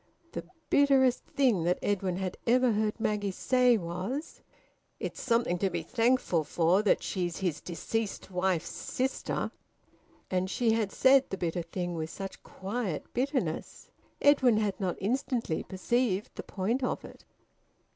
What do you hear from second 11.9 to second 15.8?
with such quiet bitterness! Edwin had not instantly